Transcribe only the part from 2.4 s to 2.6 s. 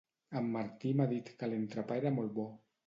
bo.